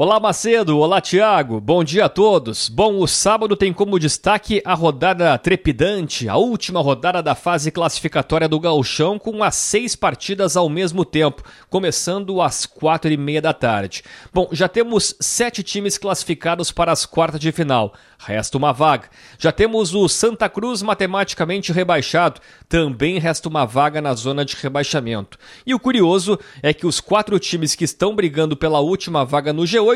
[0.00, 2.68] Olá Macedo, olá Tiago, bom dia a todos.
[2.68, 8.48] Bom, o sábado tem como destaque a rodada trepidante, a última rodada da fase classificatória
[8.48, 13.52] do Gauchão, com as seis partidas ao mesmo tempo, começando às quatro e meia da
[13.52, 14.04] tarde.
[14.32, 19.08] Bom, já temos sete times classificados para as quartas de final, resta uma vaga.
[19.36, 25.36] Já temos o Santa Cruz matematicamente rebaixado, também resta uma vaga na zona de rebaixamento.
[25.66, 29.64] E o curioso é que os quatro times que estão brigando pela última vaga no
[29.64, 29.87] G8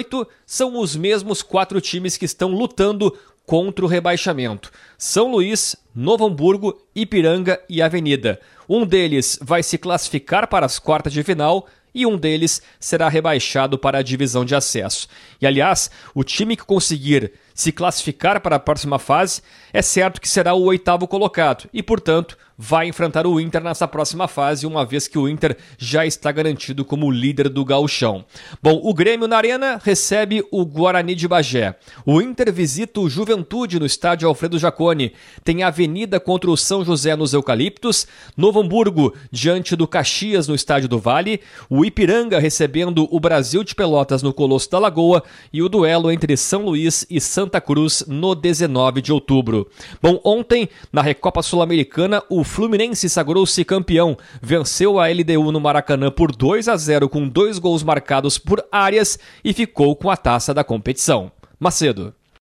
[0.46, 6.80] são os mesmos quatro times que estão lutando contra o rebaixamento: São Luís, Novo Hamburgo,
[6.94, 8.40] Ipiranga e Avenida.
[8.68, 13.78] Um deles vai se classificar para as quartas de final e um deles será rebaixado
[13.78, 15.08] para a divisão de acesso.
[15.40, 19.42] E aliás, o time que conseguir se classificar para a próxima fase
[19.72, 24.28] é certo que será o oitavo colocado e, portanto, vai enfrentar o Inter nessa próxima
[24.28, 28.24] fase, uma vez que o Inter já está garantido como líder do gauchão.
[28.62, 31.74] Bom, o Grêmio na Arena recebe o Guarani de Bagé.
[32.06, 35.12] O Inter visita o Juventude no estádio Alfredo Jaconi.
[35.42, 38.06] Tem Avenida contra o São José nos Eucaliptos.
[38.36, 41.40] Novo Hamburgo diante do Caxias no estádio do Vale.
[41.68, 45.24] O Ipiranga recebendo o Brasil de Pelotas no Colosso da Lagoa.
[45.52, 47.20] E o duelo entre São Luís e
[47.52, 49.68] Santa Cruz no 19 de outubro.
[50.00, 56.34] Bom, ontem, na Recopa Sul-Americana, o Fluminense sagrou-se campeão, venceu a LDU no Maracanã por
[56.34, 60.64] 2 a 0 com dois gols marcados por áreas e ficou com a taça da
[60.64, 61.30] competição.
[61.60, 62.14] Macedo.